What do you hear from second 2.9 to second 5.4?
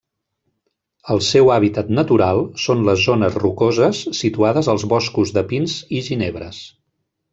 zones rocoses situades als boscos